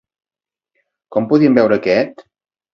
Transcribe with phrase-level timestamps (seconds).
[1.17, 2.29] Com podien veure aquest?